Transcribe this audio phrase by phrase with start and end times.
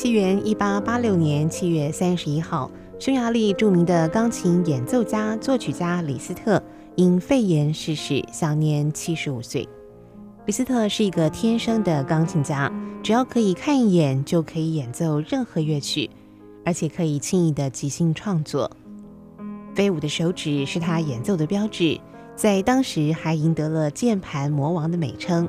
[0.00, 2.70] 西元一八八六年七月三十一号，
[3.00, 6.62] 匈牙利著名的钢琴演奏家、作曲家李斯特
[6.94, 9.68] 因肺炎逝世，享年七十五岁。
[10.46, 16.08] 李斯特是一个天生的钢琴家，只要可以看一眼就可以演奏任何乐曲，
[16.64, 18.70] 而且可以轻易的即兴创作。
[19.74, 21.98] 飞舞的手指是他演奏的标志，
[22.36, 25.48] 在当时还赢得了键盘魔王的美称。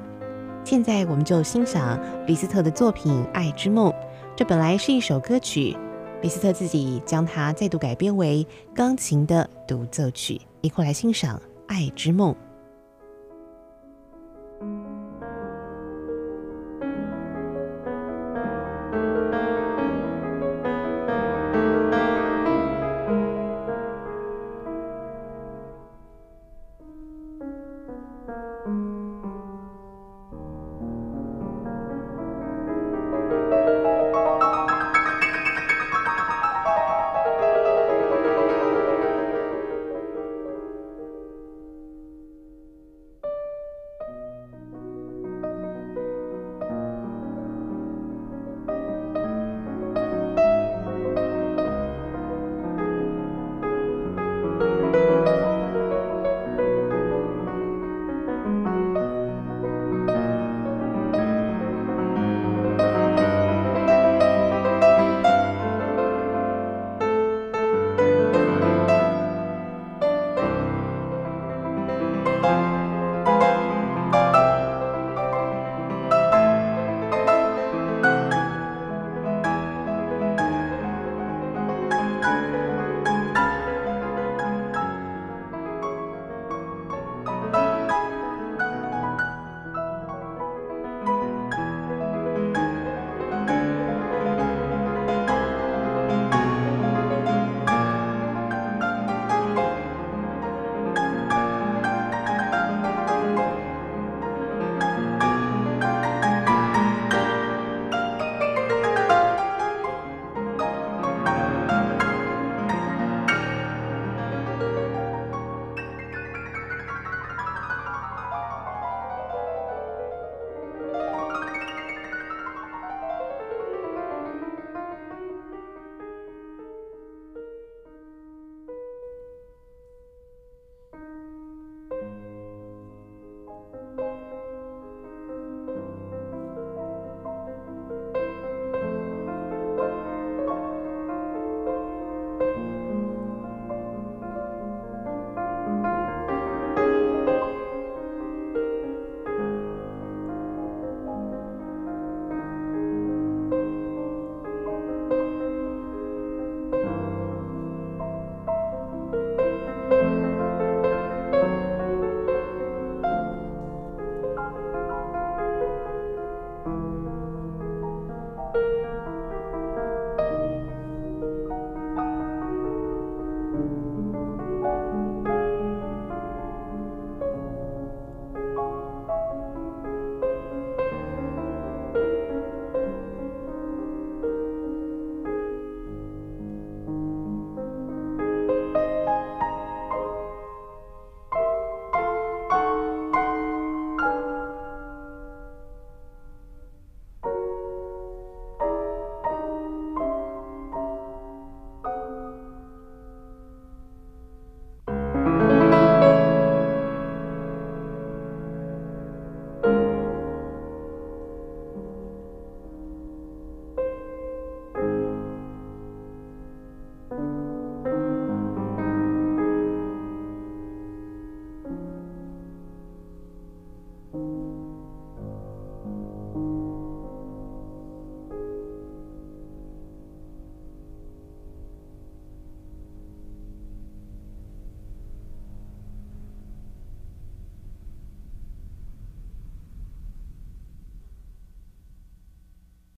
[0.63, 3.91] 现在我们就欣赏李斯特的作品《爱之梦》。
[4.39, 5.75] 这本来是一首歌曲，
[6.21, 11.37] 李斯特自己将它再度改编为钢琴的独奏曲，一块来欣赏
[11.67, 12.33] 《爱之梦》。